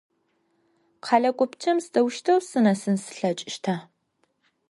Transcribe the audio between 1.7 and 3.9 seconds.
сыдэущтэу сынэсын слъэкӏыщта?